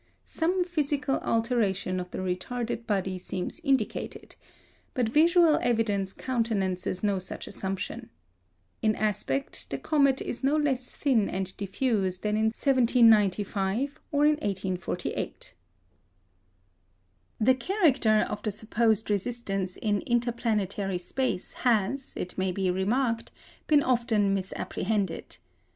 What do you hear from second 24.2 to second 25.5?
misapprehended.